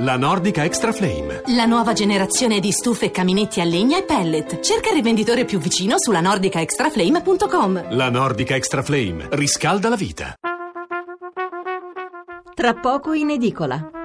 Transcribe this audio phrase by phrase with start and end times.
[0.00, 1.44] La Nordica Extra Flame.
[1.54, 4.60] La nuova generazione di stufe e caminetti a legna e pellet.
[4.60, 7.94] Cerca il rivenditore più vicino sulla nordicaextraflame.com.
[7.94, 10.34] La Nordica Extra Flame riscalda la vita.
[12.54, 13.95] Tra poco in edicola.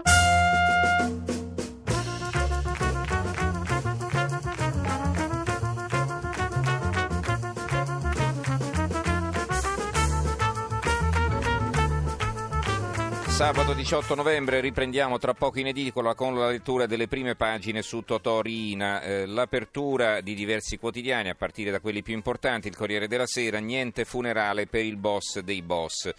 [13.42, 18.02] Sabato 18 novembre riprendiamo tra poco in edicola con la lettura delle prime pagine su
[18.02, 23.26] Totorina, eh, l'apertura di diversi quotidiani a partire da quelli più importanti, il Corriere della
[23.26, 26.12] Sera, niente funerale per il boss dei boss.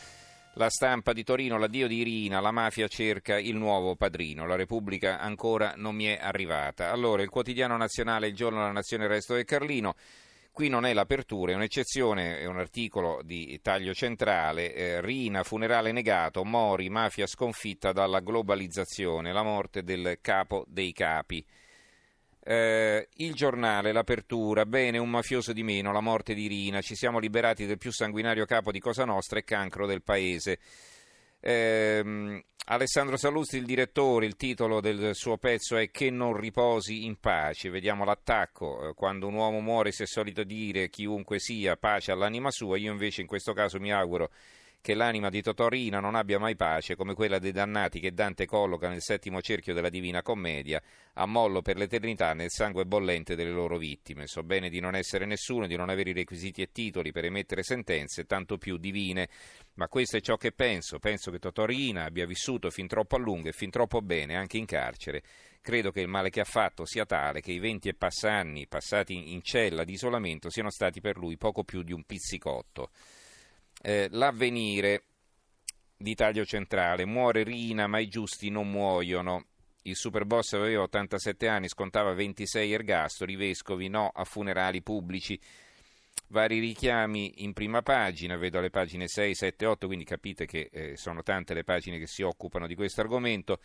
[0.55, 5.21] La stampa di Torino, l'addio di Irina, la mafia cerca il nuovo padrino, la Repubblica
[5.21, 6.91] ancora non mi è arrivata.
[6.91, 9.95] Allora, il quotidiano nazionale, il giorno della nazione, il resto del Carlino.
[10.55, 15.93] Qui non è l'apertura, è un'eccezione, è un articolo di taglio centrale, eh, Rina, funerale
[15.93, 21.43] negato, Mori, mafia sconfitta dalla globalizzazione, la morte del capo dei capi.
[22.45, 27.19] Eh, il giornale, l'apertura, bene, un mafioso di meno, la morte di Rina, ci siamo
[27.19, 30.59] liberati del più sanguinario capo di Cosa Nostra e cancro del paese.
[31.41, 37.19] Eh, Alessandro Sallusti, il direttore, il titolo del suo pezzo è Che non riposi in
[37.19, 37.71] pace.
[37.71, 38.91] Vediamo l'attacco.
[38.91, 42.93] Eh, quando un uomo muore si è solito dire chiunque sia pace all'anima sua, io
[42.93, 44.31] invece in questo caso mi auguro
[44.83, 48.89] che l'anima di Totorina non abbia mai pace come quella dei dannati che Dante colloca
[48.89, 50.83] nel settimo cerchio della Divina Commedia,
[51.15, 54.27] a mollo per l'eternità nel sangue bollente delle loro vittime.
[54.27, 57.63] So bene di non essere nessuno, di non avere i requisiti e titoli per emettere
[57.63, 59.29] sentenze, tanto più divine,
[59.75, 60.99] ma questo è ciò che penso.
[60.99, 64.67] Penso che Totorina abbia vissuto fin troppo a lungo e fin troppo bene, anche in
[64.67, 65.23] carcere.
[65.61, 68.67] Credo che il male che ha fatto sia tale che i venti e passa anni
[68.67, 72.91] passati in cella di isolamento siano stati per lui poco più di un pizzicotto.
[73.85, 75.03] Eh, l'avvenire
[75.97, 79.47] di taglio centrale, muore Rina ma i giusti non muoiono.
[79.83, 85.39] Il superboss aveva 87 anni, scontava 26 ergastoli, vescovi no a funerali pubblici.
[86.29, 90.97] Vari richiami in prima pagina, vedo le pagine 6, 7, 8, quindi capite che eh,
[90.97, 93.59] sono tante le pagine che si occupano di questo argomento.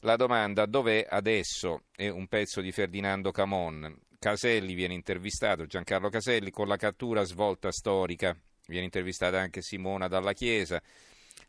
[0.00, 4.02] La domanda dov'è adesso è un pezzo di Ferdinando Camon.
[4.18, 10.32] Caselli viene intervistato, Giancarlo Caselli, con la cattura svolta storica viene intervistata anche Simona dalla
[10.32, 10.82] Chiesa,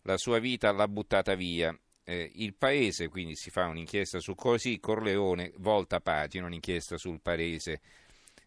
[0.04, 1.78] la sua vita l'ha buttata via.
[2.04, 7.82] Eh, il paese, quindi si fa un'inchiesta su così, Corleone volta pagina, un'inchiesta sul paese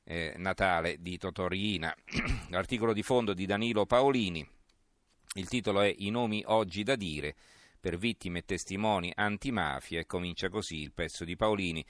[0.04, 1.94] eh, natale di Totorina.
[2.48, 4.46] L'articolo di fondo di Danilo Paolini,
[5.34, 7.36] il titolo è I nomi oggi da dire
[7.78, 11.84] per vittime e testimoni antimafia e comincia così il pezzo di Paolini.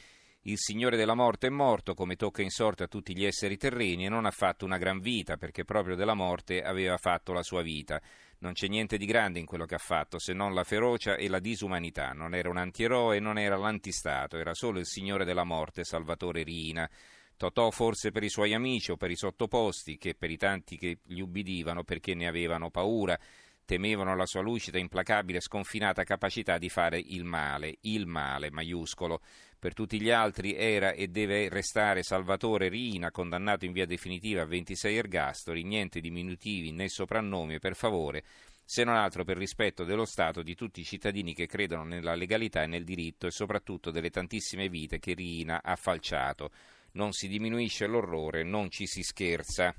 [0.45, 4.07] Il Signore della morte è morto, come tocca in sorte a tutti gli esseri terreni,
[4.07, 7.61] e non ha fatto una gran vita, perché proprio della morte aveva fatto la sua
[7.61, 8.01] vita.
[8.39, 11.29] Non c'è niente di grande in quello che ha fatto, se non la ferocia e
[11.29, 12.13] la disumanità.
[12.13, 16.89] Non era un antieroe, non era l'antistato, era solo il Signore della morte, Salvatore Rina.
[17.37, 21.01] Totò forse per i suoi amici o per i sottoposti, che per i tanti che
[21.05, 23.19] gli ubbidivano perché ne avevano paura,
[23.67, 29.21] temevano la sua lucida, implacabile, sconfinata capacità di fare il male, il male maiuscolo.
[29.61, 34.47] Per tutti gli altri era e deve restare Salvatore Rina, condannato in via definitiva a
[34.47, 38.25] 26 ergastoli, niente diminutivi né soprannomi, per favore,
[38.65, 42.63] se non altro per rispetto dello Stato di tutti i cittadini che credono nella legalità
[42.63, 46.53] e nel diritto e soprattutto delle tantissime vite che Rina ha falciato.
[46.93, 49.75] Non si diminuisce l'orrore, non ci si scherza.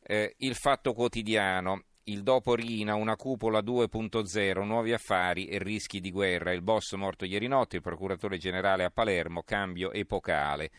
[0.00, 6.10] Eh, il fatto quotidiano il dopo Rina, una cupola 2.0, nuovi affari e rischi di
[6.10, 6.52] guerra.
[6.52, 10.70] Il boss morto ieri notte, il procuratore generale a Palermo, cambio epocale.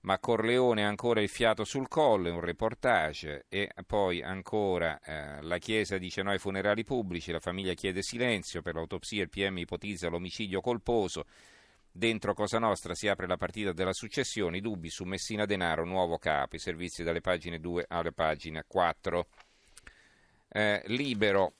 [0.00, 3.46] Ma Corleone ancora il fiato sul collo, un reportage.
[3.48, 8.60] E poi ancora eh, la Chiesa dice no ai funerali pubblici, la famiglia chiede silenzio,
[8.60, 11.24] per l'autopsia il PM ipotizza l'omicidio colposo.
[11.90, 16.18] Dentro Cosa Nostra si apre la partita della successione, i dubbi su Messina Denaro, nuovo
[16.18, 19.26] capo, i servizi dalle pagine 2 alle pagine 4
[20.48, 21.54] eh, libero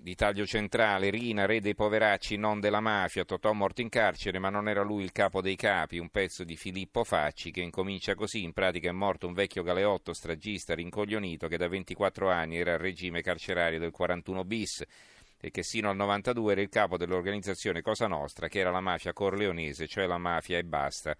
[0.00, 4.48] di taglio centrale, Rina, re dei poveracci, non della mafia, Totò morto in carcere, ma
[4.48, 8.42] non era lui il capo dei capi, un pezzo di Filippo Facci che incomincia così,
[8.44, 12.78] in pratica è morto un vecchio galeotto stragista rincoglionito che da 24 anni era al
[12.78, 14.84] regime carcerario del 41 bis
[15.40, 19.12] e che sino al 92 era il capo dell'organizzazione Cosa Nostra, che era la mafia
[19.12, 21.16] corleonese, cioè la mafia e basta,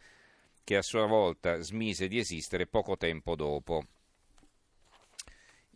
[0.64, 3.84] che a sua volta smise di esistere poco tempo dopo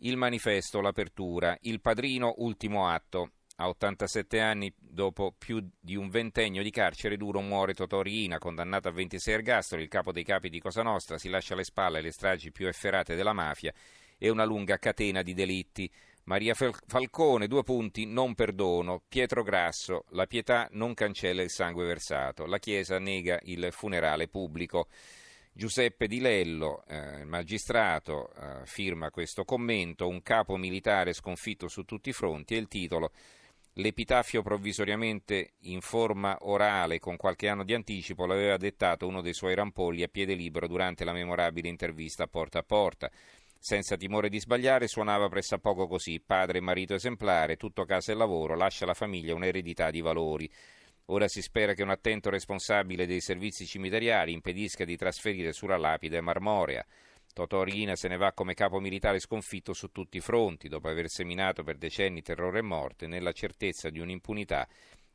[0.03, 3.31] il manifesto, l'apertura, il padrino, ultimo atto.
[3.57, 8.87] A 87 anni, dopo più di un ventennio di carcere duro, muore Totò Riina, condannato
[8.87, 12.11] a 26 ergastoli, il capo dei capi di Cosa Nostra, si lascia alle spalle le
[12.11, 13.71] stragi più efferate della mafia
[14.17, 15.89] e una lunga catena di delitti.
[16.25, 19.03] Maria Falcone, due punti, non perdono.
[19.07, 22.45] Pietro Grasso, la pietà non cancella il sangue versato.
[22.45, 24.87] La Chiesa nega il funerale pubblico.
[25.53, 32.09] Giuseppe Di Lello, eh, magistrato, eh, firma questo commento, un capo militare sconfitto su tutti
[32.09, 33.11] i fronti e il titolo
[33.77, 39.55] L'epitafio provvisoriamente in forma orale con qualche anno di anticipo l'aveva dettato uno dei suoi
[39.55, 43.09] rampolli a piede libero durante la memorabile intervista porta a porta.
[43.57, 48.55] Senza timore di sbagliare, suonava pressappoco così: padre e marito esemplare, tutto casa e lavoro,
[48.55, 50.51] lascia alla famiglia un'eredità di valori.
[51.07, 56.21] Ora si spera che un attento responsabile dei servizi cimiteriali impedisca di trasferire sulla lapide
[56.21, 56.85] marmorea.
[57.33, 61.09] Totò Riina se ne va come capo militare sconfitto su tutti i fronti, dopo aver
[61.09, 64.67] seminato per decenni terrore e morte, nella certezza di un'impunità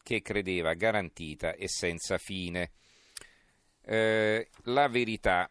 [0.03, 2.73] che credeva garantita e senza fine.
[3.85, 5.51] Eh, la verità,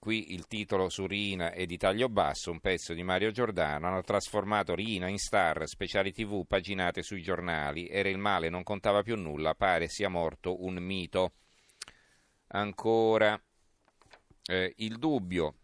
[0.00, 4.00] qui il titolo su Rina è di taglio basso, un pezzo di Mario Giordano, hanno
[4.00, 9.14] trasformato Rina in star, speciali tv, paginate sui giornali, era il male, non contava più
[9.16, 11.34] nulla, pare sia morto un mito.
[12.52, 13.40] Ancora
[14.46, 15.54] eh, il dubbio,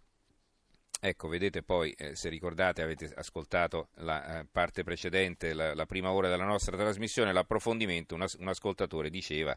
[1.01, 6.13] ecco, vedete poi, eh, se ricordate, avete ascoltato la eh, parte precedente, la, la, prima
[6.13, 9.57] ora della nostra trasmissione, l'approfondimento, una, un ascoltatore diceva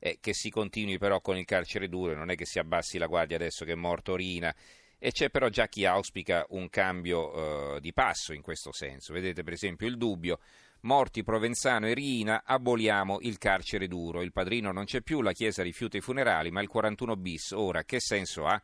[0.00, 3.06] eh, che si continui però con il carcere duro, non è che si abbassi la
[3.06, 4.52] guardia adesso che è morto Rina.
[4.98, 9.14] E c'è però già chi auspica un cambio eh, di passo in questo senso.
[9.14, 10.40] Vedete per esempio il dubbio
[10.82, 14.22] Morti Provenzano e Riina, aboliamo il carcere duro.
[14.22, 17.84] Il padrino non c'è più, la Chiesa rifiuta i funerali, ma il 41 bis ora
[17.84, 18.60] che senso ha?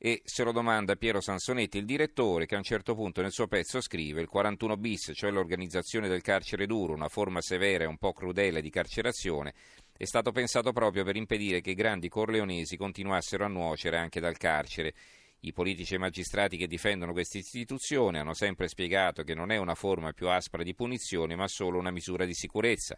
[0.00, 3.48] E se lo domanda Piero Sansonetti, il direttore, che a un certo punto nel suo
[3.48, 7.98] pezzo scrive: Il 41 bis, cioè l'organizzazione del carcere duro, una forma severa e un
[7.98, 9.54] po' crudele di carcerazione,
[9.98, 14.36] è stato pensato proprio per impedire che i grandi corleonesi continuassero a nuocere anche dal
[14.36, 14.94] carcere.
[15.40, 19.74] I politici e magistrati che difendono questa istituzione hanno sempre spiegato che non è una
[19.74, 22.96] forma più aspra di punizione, ma solo una misura di sicurezza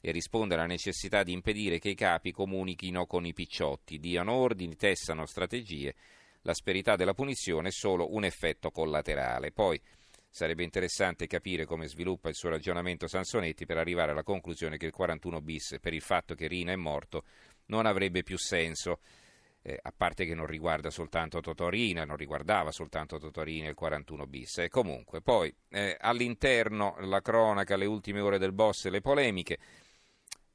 [0.00, 4.74] e risponde alla necessità di impedire che i capi comunichino con i picciotti, diano ordini,
[4.74, 5.94] tessano strategie.
[6.42, 9.52] L'asperità della punizione è solo un effetto collaterale.
[9.52, 9.80] Poi
[10.30, 14.92] sarebbe interessante capire come sviluppa il suo ragionamento Sansonetti per arrivare alla conclusione che il
[14.92, 17.24] 41 bis, per il fatto che Rina è morto,
[17.66, 19.00] non avrebbe più senso
[19.62, 24.58] eh, a parte che non riguarda soltanto Totorina, non riguardava soltanto Totorina il 41 bis.
[24.58, 29.58] Eh, comunque, poi eh, all'interno la cronaca, le ultime ore del boss e le polemiche.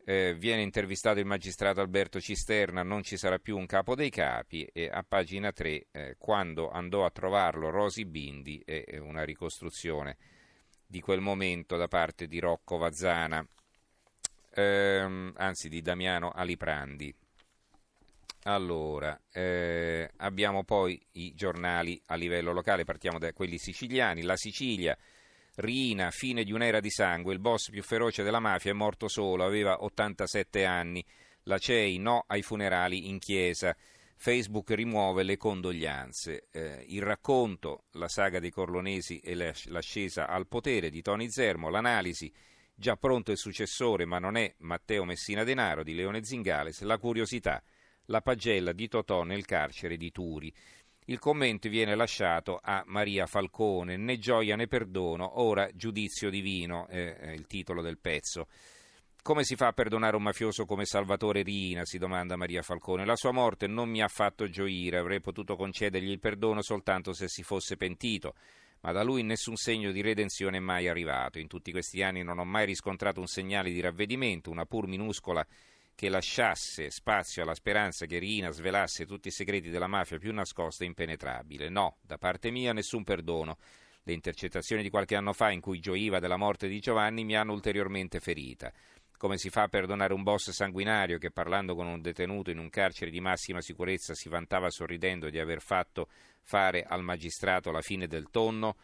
[0.08, 4.64] Eh, viene intervistato il magistrato Alberto Cisterna, non ci sarà più un capo dei capi
[4.72, 10.18] e a pagina 3 eh, quando andò a trovarlo Rosi Bindi è una ricostruzione
[10.86, 13.44] di quel momento da parte di Rocco Vazzana,
[14.54, 17.14] ehm, anzi di Damiano Aliprandi.
[18.44, 24.22] Allora, eh, abbiamo poi i giornali a livello locale, partiamo da quelli siciliani.
[24.22, 24.96] La Sicilia,
[25.56, 29.46] Rina, fine di un'era di sangue, il boss più feroce della mafia è morto solo,
[29.46, 31.06] aveva 87 anni.
[31.44, 33.76] La CEI no ai funerali in chiesa.
[34.18, 36.48] Facebook rimuove le condoglianze.
[36.52, 42.32] Eh, il racconto, la saga dei Corlonesi e l'ascesa al potere di Tony Zermo, l'analisi,
[42.74, 47.64] già pronto il successore ma non è Matteo Messina Denaro di Leone Zingales, la curiosità
[48.06, 50.54] la pagella di Totò nel carcere di Turi.
[51.08, 57.30] Il commento viene lasciato a Maria Falcone, né gioia né perdono, ora giudizio divino, è
[57.30, 58.48] il titolo del pezzo.
[59.22, 61.86] Come si fa a perdonare un mafioso come Salvatore Rina?
[61.86, 63.06] si domanda Maria Falcone.
[63.06, 67.28] La sua morte non mi ha fatto gioire, avrei potuto concedergli il perdono soltanto se
[67.28, 68.34] si fosse pentito,
[68.82, 71.38] ma da lui nessun segno di redenzione è mai arrivato.
[71.38, 75.46] In tutti questi anni non ho mai riscontrato un segnale di ravvedimento, una pur minuscola
[75.96, 80.84] che lasciasse spazio alla speranza che Rina svelasse tutti i segreti della mafia più nascosta
[80.84, 81.70] e impenetrabile.
[81.70, 83.58] No, da parte mia nessun perdono.
[84.04, 87.54] Le intercettazioni di qualche anno fa in cui gioiva della morte di Giovanni mi hanno
[87.54, 88.72] ulteriormente ferita.
[89.18, 92.70] Come si fa a perdonare un boss sanguinario che parlando con un detenuto in un
[92.70, 96.10] carcere di massima sicurezza si vantava sorridendo di aver fatto
[96.42, 98.76] fare al magistrato la fine del tonno?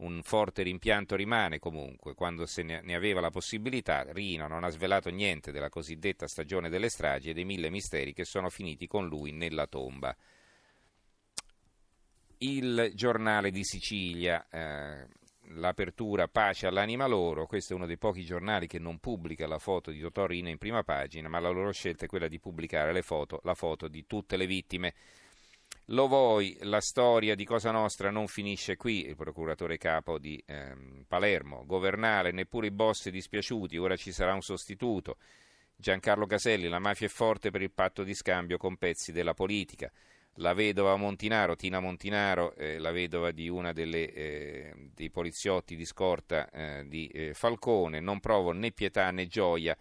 [0.00, 5.10] Un forte rimpianto rimane comunque, quando se ne aveva la possibilità, Rino non ha svelato
[5.10, 9.32] niente della cosiddetta stagione delle stragi e dei mille misteri che sono finiti con lui
[9.32, 10.16] nella tomba.
[12.38, 15.06] Il giornale di Sicilia, eh,
[15.48, 19.90] l'apertura Pace all'anima loro, questo è uno dei pochi giornali che non pubblica la foto
[19.90, 23.40] di Totò Rina in prima pagina, ma la loro scelta è quella di pubblicare foto,
[23.44, 24.94] la foto di tutte le vittime.
[25.92, 31.04] Lo vuoi, la storia di Cosa Nostra non finisce qui, il procuratore capo di ehm,
[31.08, 31.64] Palermo.
[31.66, 35.16] Governare, neppure i boss dispiaciuti, ora ci sarà un sostituto.
[35.74, 39.90] Giancarlo Caselli, la mafia è forte per il patto di scambio con pezzi della politica.
[40.34, 46.48] la vedova Montinaro, Tina Montinaro, eh, la vedova di delle, eh, dei poliziotti di scorta
[46.50, 49.76] eh, di eh, Falcone, non provo né pietà né gioia.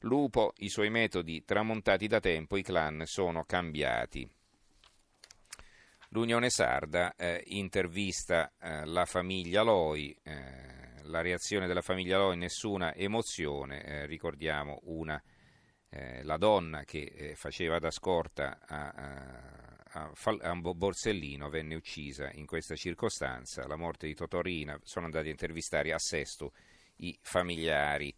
[0.00, 4.35] Lupo, i suoi metodi tramontati da tempo, i clan sono cambiati.
[6.16, 10.18] L'Unione Sarda eh, intervista eh, la famiglia Loi,
[11.02, 15.22] la reazione della famiglia Loi, nessuna emozione, ricordiamo una,
[16.22, 22.76] la donna che faceva da scorta a, a a, a Borsellino venne uccisa in questa
[22.76, 26.52] circostanza, la morte di Totorina, sono andati a intervistare a Sesto
[26.96, 28.14] i familiari.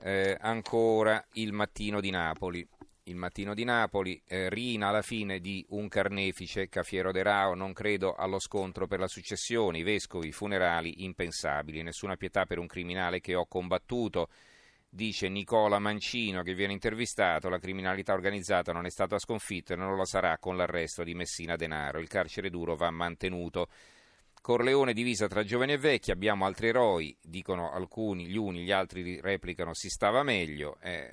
[0.00, 2.66] Eh, ancora il mattino di Napoli.
[3.08, 7.72] Il mattino di Napoli, eh, Rina alla fine di un carnefice, Cafiero de Rao, non
[7.72, 13.20] credo allo scontro per la successione, i vescovi, funerali impensabili, nessuna pietà per un criminale
[13.20, 14.28] che ho combattuto,
[14.90, 19.96] dice Nicola Mancino che viene intervistato, la criminalità organizzata non è stata sconfitta e non
[19.96, 23.68] lo sarà con l'arresto di Messina Denaro, il carcere duro va mantenuto.
[24.40, 29.20] Corleone divisa tra giovani e vecchi, abbiamo altri eroi, dicono alcuni, gli uni, gli altri
[29.20, 30.78] replicano si stava meglio.
[30.80, 31.10] Eh,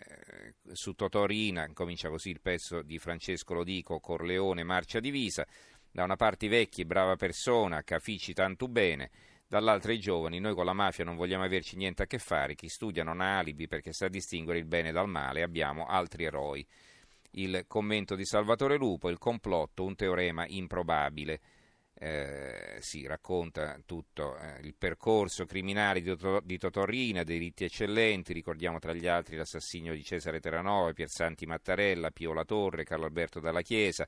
[0.71, 5.45] su Totorina comincia così il pezzo di Francesco Lodico, Corleone marcia divisa,
[5.91, 9.11] da una parte i vecchi, brava persona, cafici tanto bene,
[9.47, 12.67] dall'altra i giovani, noi con la mafia non vogliamo averci niente a che fare, chi
[12.67, 16.65] studia non ha alibi perché sa distinguere il bene dal male, abbiamo altri eroi.
[17.31, 21.41] Il commento di Salvatore Lupo, il complotto, un teorema improbabile.
[21.97, 28.79] Eh, si racconta tutto eh, il percorso criminale di, Toto, di Totorrina, diritti eccellenti, ricordiamo
[28.79, 33.61] tra gli altri l'assassinio di Cesare Terranova, Piersanti Mattarella, Pio La Torre, Carlo Alberto Dalla
[33.61, 34.05] Chiesa,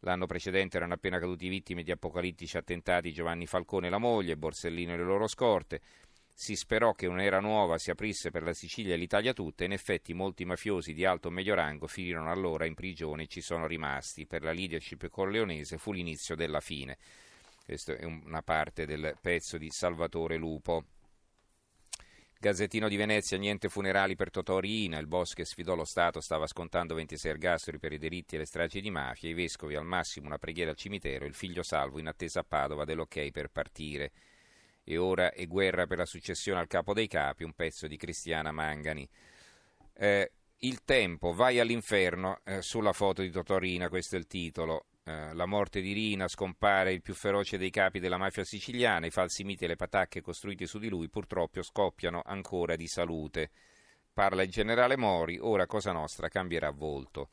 [0.00, 4.92] L'anno precedente erano appena caduti vittime di apocalittici attentati Giovanni Falcone e la moglie, Borsellino
[4.92, 5.80] e le loro scorte.
[6.38, 10.12] Si sperò che un'era nuova si aprisse per la Sicilia e l'Italia tutta in effetti
[10.12, 14.26] molti mafiosi di alto o medio rango finirono allora in prigione e ci sono rimasti.
[14.26, 16.98] Per la leadership corleonese fu l'inizio della fine.
[17.64, 20.84] Questa è una parte del pezzo di Salvatore Lupo.
[22.38, 26.46] Gazzettino di Venezia, niente funerali per Totò Riina, il boss che sfidò lo Stato stava
[26.46, 30.26] scontando 26 ergastoli per i delitti e le stragi di mafia, i vescovi al massimo
[30.26, 34.12] una preghiera al cimitero, il figlio salvo in attesa a Padova dell'ok per partire.
[34.88, 38.52] E ora è guerra per la successione al capo dei capi, un pezzo di Cristiana
[38.52, 39.08] Mangani.
[39.94, 44.86] Eh, il tempo, vai all'inferno, eh, sulla foto di Totorina, questo è il titolo.
[45.02, 49.10] Eh, la morte di Rina scompare il più feroce dei capi della mafia siciliana, i
[49.10, 53.50] falsi miti e le patacche costruite su di lui purtroppo scoppiano ancora di salute.
[54.12, 57.30] Parla il generale Mori, ora Cosa Nostra cambierà volto.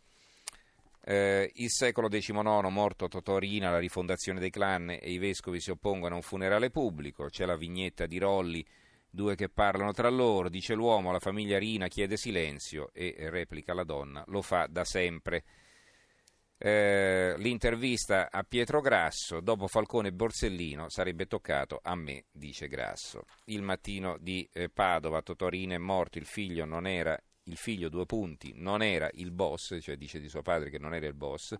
[1.05, 2.33] Eh, il secolo XIX,
[2.69, 7.25] morto Totorina, la rifondazione dei clan e i vescovi si oppongono a un funerale pubblico,
[7.25, 8.65] c'è la vignetta di Rolli,
[9.09, 13.83] due che parlano tra loro, dice l'uomo, la famiglia Rina chiede silenzio e replica la
[13.83, 15.43] donna, lo fa da sempre.
[16.57, 23.25] Eh, l'intervista a Pietro Grasso, dopo Falcone e Borsellino sarebbe toccato a me, dice Grasso.
[23.47, 28.05] Il mattino di eh, Padova, Totorino è morto, il figlio non era, il figlio due
[28.05, 31.55] punti, non era il boss, cioè dice di suo padre che non era il boss.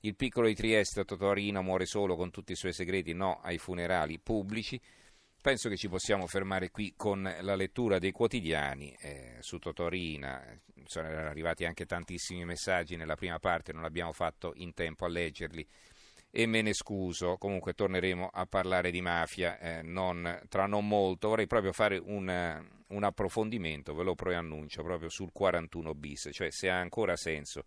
[0.00, 4.18] Il piccolo di Trieste, Totorino, muore solo con tutti i suoi segreti, no ai funerali
[4.18, 4.80] pubblici.
[5.40, 10.42] Penso che ci possiamo fermare qui con la lettura dei quotidiani eh, su Totorina.
[10.84, 15.66] Sono arrivati anche tantissimi messaggi nella prima parte, non abbiamo fatto in tempo a leggerli
[16.38, 17.38] e me ne scuso.
[17.38, 21.28] Comunque torneremo a parlare di mafia eh, non, tra non molto.
[21.28, 26.68] Vorrei proprio fare un, un approfondimento, ve lo preannuncio, proprio sul 41 bis, cioè se
[26.68, 27.64] ha ancora senso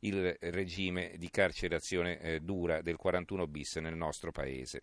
[0.00, 4.80] il regime di carcerazione eh, dura del 41 bis nel nostro paese.